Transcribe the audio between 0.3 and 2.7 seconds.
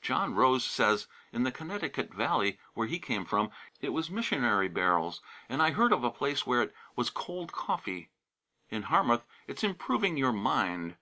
Rose says, in the Connecticut Valley,